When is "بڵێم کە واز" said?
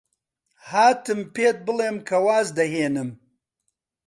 1.65-2.47